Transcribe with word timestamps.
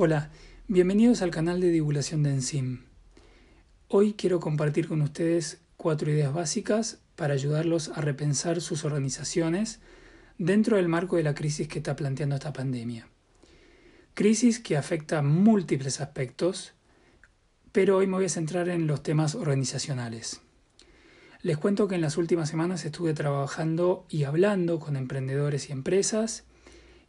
Hola, 0.00 0.30
bienvenidos 0.68 1.22
al 1.22 1.32
canal 1.32 1.60
de 1.60 1.72
divulgación 1.72 2.22
de 2.22 2.30
Enzim. 2.30 2.84
Hoy 3.88 4.12
quiero 4.12 4.38
compartir 4.38 4.86
con 4.86 5.02
ustedes 5.02 5.60
cuatro 5.76 6.08
ideas 6.08 6.32
básicas 6.32 7.00
para 7.16 7.34
ayudarlos 7.34 7.88
a 7.88 8.00
repensar 8.00 8.60
sus 8.60 8.84
organizaciones 8.84 9.80
dentro 10.38 10.76
del 10.76 10.86
marco 10.86 11.16
de 11.16 11.24
la 11.24 11.34
crisis 11.34 11.66
que 11.66 11.78
está 11.78 11.96
planteando 11.96 12.36
esta 12.36 12.52
pandemia. 12.52 13.08
Crisis 14.14 14.60
que 14.60 14.76
afecta 14.76 15.20
múltiples 15.20 16.00
aspectos, 16.00 16.74
pero 17.72 17.96
hoy 17.96 18.06
me 18.06 18.18
voy 18.18 18.26
a 18.26 18.28
centrar 18.28 18.68
en 18.68 18.86
los 18.86 19.02
temas 19.02 19.34
organizacionales. 19.34 20.42
Les 21.42 21.58
cuento 21.58 21.88
que 21.88 21.96
en 21.96 22.02
las 22.02 22.16
últimas 22.16 22.48
semanas 22.48 22.84
estuve 22.84 23.14
trabajando 23.14 24.06
y 24.08 24.22
hablando 24.22 24.78
con 24.78 24.94
emprendedores 24.94 25.68
y 25.68 25.72
empresas 25.72 26.44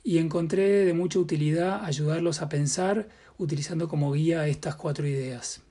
y 0.04 0.18
encontré 0.18 0.86
de 0.86 0.94
mucha 0.94 1.20
utilidad 1.20 1.84
ayudarlos 1.84 2.42
a 2.42 2.50
pensar 2.50 3.10
utilizando 3.38 3.88
como 3.88 4.12
guía 4.12 4.48
estas 4.48 4.76
cuatro 4.76 5.08
ideas. 5.08 5.62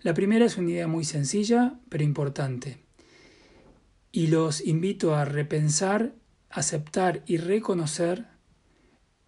La 0.00 0.14
primera 0.14 0.46
es 0.46 0.56
una 0.56 0.70
idea 0.70 0.86
muy 0.86 1.04
sencilla 1.04 1.80
pero 1.88 2.04
importante 2.04 2.78
y 4.12 4.28
los 4.28 4.64
invito 4.64 5.14
a 5.14 5.24
repensar, 5.24 6.14
aceptar 6.50 7.22
y 7.26 7.36
reconocer 7.36 8.26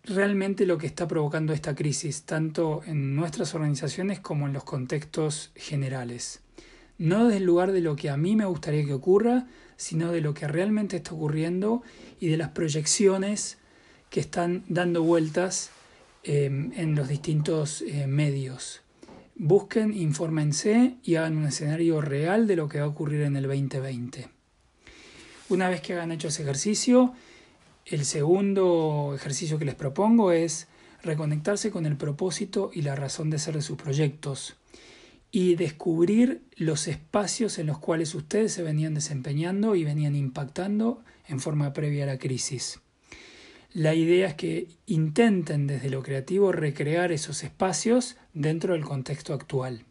realmente 0.05 0.67
lo 0.67 0.79
que 0.79 0.87
está 0.87 1.07
provocando 1.07 1.53
esta 1.53 1.75
crisis, 1.75 2.25
tanto 2.25 2.83
en 2.87 3.15
nuestras 3.15 3.55
organizaciones 3.55 4.21
como 4.21 4.47
en 4.47 4.53
los 4.53 4.65
contextos 4.65 5.53
generales. 5.55 6.41
No 7.01 7.25
desde 7.25 7.39
el 7.39 7.45
lugar 7.45 7.73
de 7.73 7.81
lo 7.81 7.97
que 7.97 8.11
a 8.11 8.19
mí 8.19 8.37
me 8.37 8.45
gustaría 8.45 8.85
que 8.85 8.93
ocurra, 8.93 9.47
sino 9.79 10.13
de 10.13 10.21
lo 10.21 10.35
que 10.35 10.47
realmente 10.47 10.99
está 10.99 11.15
ocurriendo 11.15 11.83
y 12.21 12.29
de 12.29 12.37
las 12.37 12.51
proyecciones 12.51 13.57
que 14.11 14.21
están 14.21 14.65
dando 14.69 15.03
vueltas 15.03 15.71
em, 16.25 16.73
en 16.77 16.95
los 16.95 17.09
distintos 17.09 17.81
eh, 17.81 18.07
medios. 18.07 18.83
Busquen, 19.35 19.97
infórmense 19.97 20.97
y 21.03 21.15
hagan 21.15 21.39
un 21.39 21.47
escenario 21.47 22.03
real 22.03 22.47
de 22.47 22.57
lo 22.57 22.69
que 22.69 22.81
va 22.81 22.85
a 22.85 22.89
ocurrir 22.89 23.23
en 23.23 23.35
el 23.35 23.45
2020. 23.45 24.29
Una 25.49 25.71
vez 25.71 25.81
que 25.81 25.95
hagan 25.95 26.13
hecho 26.13 26.29
ese 26.29 26.43
ejercicio, 26.43 27.15
el 27.87 28.05
segundo 28.05 29.15
ejercicio 29.17 29.59
que 29.59 29.65
les 29.65 29.75
propongo 29.75 30.33
es 30.33 30.69
reconectarse 31.03 31.71
con 31.71 31.87
el 31.87 31.97
propósito 31.97 32.71
y 32.75 32.83
la 32.83 32.95
razón 32.95 33.31
de 33.31 33.39
ser 33.39 33.55
de 33.55 33.63
sus 33.63 33.79
proyectos 33.79 34.59
y 35.33 35.55
descubrir 35.55 36.43
los 36.57 36.89
espacios 36.89 37.59
en 37.59 37.67
los 37.67 37.79
cuales 37.79 38.15
ustedes 38.15 38.53
se 38.53 38.63
venían 38.63 38.95
desempeñando 38.95 39.77
y 39.77 39.85
venían 39.85 40.17
impactando 40.17 41.03
en 41.29 41.41
forma 41.41 41.73
previa 41.73 42.05
a 42.05 42.09
la 42.09 42.19
crisis. 42.19 42.81
La 43.73 43.95
idea 43.95 44.27
es 44.27 44.35
que 44.35 44.67
intenten 44.87 45.69
desde 45.69 45.91
lo 45.91 46.03
creativo 46.03 46.51
recrear 46.51 47.13
esos 47.13 47.45
espacios 47.45 48.17
dentro 48.35 48.73
del 48.73 48.85
contexto 48.85 49.33
actual. 49.33 49.85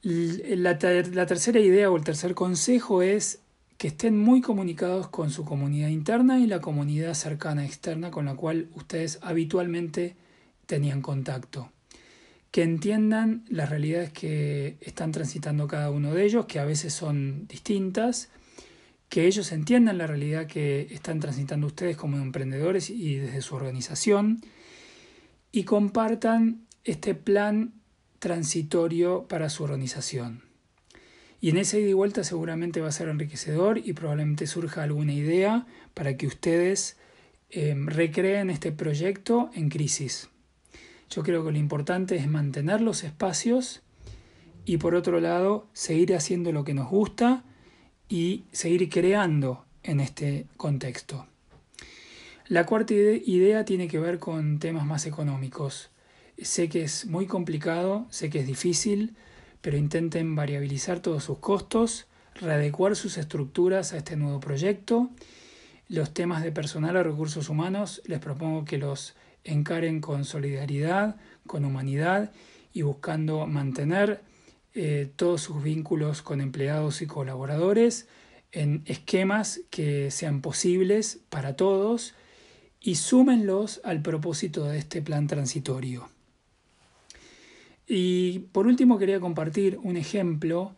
La, 0.00 0.78
la, 0.80 1.26
tercera 1.26 1.60
idea 1.60 1.90
o 1.90 1.96
el 1.96 2.04
tercer 2.04 2.34
consejo 2.34 3.02
es 3.02 3.40
que 3.76 3.88
estén 3.88 4.16
muy 4.16 4.40
comunicados 4.40 5.08
con 5.08 5.30
su 5.30 5.44
comunidad 5.44 5.88
interna 5.88 6.38
y 6.38 6.46
la 6.46 6.60
comunidad 6.60 7.12
cercana 7.14 7.66
externa 7.66 8.10
con 8.10 8.24
la 8.24 8.36
cual 8.36 8.68
ustedes 8.74 9.18
habitualmente 9.20 10.16
tenían 10.66 11.02
contacto 11.02 11.70
que 12.56 12.62
entiendan 12.62 13.44
las 13.50 13.68
realidades 13.68 14.10
que 14.12 14.78
están 14.80 15.12
transitando 15.12 15.68
cada 15.68 15.90
uno 15.90 16.14
de 16.14 16.24
ellos, 16.24 16.46
que 16.46 16.58
a 16.58 16.64
veces 16.64 16.94
son 16.94 17.46
distintas, 17.48 18.30
que 19.10 19.26
ellos 19.26 19.52
entiendan 19.52 19.98
la 19.98 20.06
realidad 20.06 20.46
que 20.46 20.88
están 20.90 21.20
transitando 21.20 21.66
ustedes 21.66 21.98
como 21.98 22.16
emprendedores 22.16 22.88
y 22.88 23.16
desde 23.16 23.42
su 23.42 23.56
organización, 23.56 24.40
y 25.52 25.64
compartan 25.64 26.64
este 26.82 27.14
plan 27.14 27.74
transitorio 28.20 29.28
para 29.28 29.50
su 29.50 29.62
organización. 29.62 30.40
Y 31.42 31.50
en 31.50 31.58
esa 31.58 31.76
ida 31.76 31.90
y 31.90 31.92
vuelta 31.92 32.24
seguramente 32.24 32.80
va 32.80 32.88
a 32.88 32.92
ser 32.92 33.10
enriquecedor 33.10 33.82
y 33.84 33.92
probablemente 33.92 34.46
surja 34.46 34.82
alguna 34.82 35.12
idea 35.12 35.66
para 35.92 36.16
que 36.16 36.26
ustedes 36.26 36.96
eh, 37.50 37.74
recreen 37.76 38.48
este 38.48 38.72
proyecto 38.72 39.50
en 39.52 39.68
crisis. 39.68 40.30
Yo 41.10 41.22
creo 41.22 41.44
que 41.44 41.52
lo 41.52 41.58
importante 41.58 42.16
es 42.16 42.28
mantener 42.28 42.80
los 42.80 43.04
espacios 43.04 43.82
y 44.64 44.78
por 44.78 44.94
otro 44.94 45.20
lado 45.20 45.66
seguir 45.72 46.14
haciendo 46.14 46.52
lo 46.52 46.64
que 46.64 46.74
nos 46.74 46.90
gusta 46.90 47.44
y 48.08 48.44
seguir 48.52 48.88
creando 48.88 49.64
en 49.82 50.00
este 50.00 50.46
contexto. 50.56 51.26
La 52.48 52.66
cuarta 52.66 52.94
idea 52.94 53.64
tiene 53.64 53.88
que 53.88 53.98
ver 53.98 54.18
con 54.18 54.58
temas 54.58 54.86
más 54.86 55.06
económicos. 55.06 55.90
Sé 56.40 56.68
que 56.68 56.82
es 56.82 57.06
muy 57.06 57.26
complicado, 57.26 58.06
sé 58.10 58.30
que 58.30 58.40
es 58.40 58.46
difícil, 58.46 59.16
pero 59.60 59.76
intenten 59.76 60.36
variabilizar 60.36 61.00
todos 61.00 61.24
sus 61.24 61.38
costos, 61.38 62.06
readecuar 62.34 62.94
sus 62.94 63.18
estructuras 63.18 63.92
a 63.92 63.96
este 63.96 64.16
nuevo 64.16 64.38
proyecto. 64.38 65.10
Los 65.88 66.14
temas 66.14 66.44
de 66.44 66.52
personal 66.52 66.96
o 66.96 67.02
recursos 67.02 67.48
humanos 67.48 68.02
les 68.06 68.18
propongo 68.18 68.64
que 68.64 68.78
los 68.78 69.16
encaren 69.46 70.00
con 70.00 70.24
solidaridad, 70.24 71.16
con 71.46 71.64
humanidad 71.64 72.32
y 72.72 72.82
buscando 72.82 73.46
mantener 73.46 74.20
eh, 74.74 75.10
todos 75.16 75.40
sus 75.40 75.62
vínculos 75.62 76.20
con 76.20 76.40
empleados 76.40 77.00
y 77.00 77.06
colaboradores 77.06 78.08
en 78.52 78.82
esquemas 78.86 79.60
que 79.70 80.10
sean 80.10 80.40
posibles 80.40 81.20
para 81.30 81.56
todos 81.56 82.14
y 82.80 82.96
súmenlos 82.96 83.80
al 83.84 84.02
propósito 84.02 84.64
de 84.64 84.78
este 84.78 85.02
plan 85.02 85.26
transitorio. 85.26 86.08
Y 87.88 88.40
por 88.52 88.66
último 88.66 88.98
quería 88.98 89.20
compartir 89.20 89.78
un 89.82 89.96
ejemplo 89.96 90.74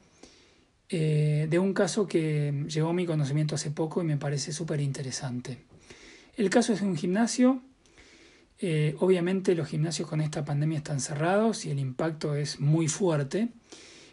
eh, 0.90 1.46
de 1.50 1.58
un 1.58 1.74
caso 1.74 2.06
que 2.06 2.64
llegó 2.68 2.90
a 2.90 2.94
mi 2.94 3.06
conocimiento 3.06 3.54
hace 3.54 3.70
poco 3.70 4.02
y 4.02 4.04
me 4.04 4.16
parece 4.16 4.52
súper 4.52 4.80
interesante. 4.80 5.58
El 6.36 6.50
caso 6.50 6.72
es 6.72 6.80
de 6.80 6.86
un 6.86 6.96
gimnasio 6.96 7.62
eh, 8.60 8.96
obviamente 8.98 9.54
los 9.54 9.68
gimnasios 9.68 10.08
con 10.08 10.20
esta 10.20 10.44
pandemia 10.44 10.78
están 10.78 11.00
cerrados 11.00 11.64
y 11.64 11.70
el 11.70 11.78
impacto 11.78 12.34
es 12.34 12.60
muy 12.60 12.88
fuerte. 12.88 13.48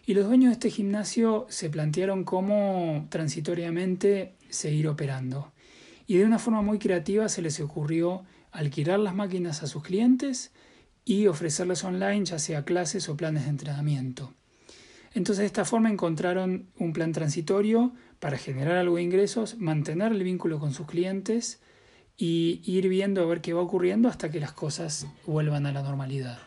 Y 0.05 0.13
los 0.13 0.27
dueños 0.27 0.49
de 0.49 0.53
este 0.53 0.69
gimnasio 0.69 1.47
se 1.49 1.69
plantearon 1.69 2.23
cómo 2.23 3.07
transitoriamente 3.09 4.35
seguir 4.49 4.87
operando. 4.87 5.51
Y 6.05 6.17
de 6.17 6.25
una 6.25 6.37
forma 6.37 6.61
muy 6.61 6.77
creativa 6.77 7.27
se 7.27 7.41
les 7.41 7.59
ocurrió 7.59 8.23
alquilar 8.51 8.99
las 8.99 9.15
máquinas 9.15 9.63
a 9.63 9.67
sus 9.67 9.83
clientes 9.83 10.51
y 11.03 11.25
ofrecerles 11.27 11.83
online 11.83 12.25
ya 12.25 12.39
sea 12.39 12.65
clases 12.65 13.09
o 13.09 13.17
planes 13.17 13.43
de 13.43 13.49
entrenamiento. 13.49 14.33
Entonces 15.13 15.41
de 15.41 15.47
esta 15.47 15.65
forma 15.65 15.89
encontraron 15.89 16.67
un 16.77 16.93
plan 16.93 17.11
transitorio 17.11 17.93
para 18.19 18.37
generar 18.37 18.77
algo 18.77 18.97
de 18.97 19.03
ingresos, 19.03 19.57
mantener 19.57 20.11
el 20.11 20.23
vínculo 20.23 20.59
con 20.59 20.73
sus 20.73 20.85
clientes 20.85 21.61
y 22.17 22.61
ir 22.65 22.87
viendo 22.87 23.21
a 23.21 23.25
ver 23.25 23.41
qué 23.41 23.53
va 23.53 23.61
ocurriendo 23.61 24.07
hasta 24.07 24.31
que 24.31 24.39
las 24.39 24.53
cosas 24.53 25.07
vuelvan 25.25 25.65
a 25.65 25.71
la 25.71 25.83
normalidad. 25.83 26.39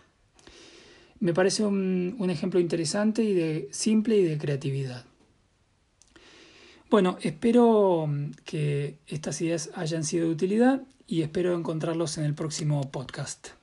Me 1.21 1.35
parece 1.35 1.65
un, 1.65 2.17
un 2.19 2.31
ejemplo 2.31 2.61
interesante 2.61 3.23
y 3.25 3.35
de 3.35 3.69
simple 3.73 4.17
y 4.17 4.23
de 4.23 4.39
creatividad. 4.39 5.05
Bueno, 6.91 7.19
espero 7.21 8.09
que 8.45 8.99
estas 9.07 9.41
ideas 9.43 9.71
hayan 9.75 10.05
sido 10.05 10.27
de 10.27 10.33
utilidad 10.33 10.83
y 11.07 11.23
espero 11.23 11.55
encontrarlos 11.55 12.17
en 12.17 12.25
el 12.25 12.35
próximo 12.35 12.91
podcast. 12.91 13.58